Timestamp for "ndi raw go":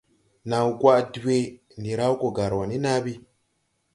1.79-2.27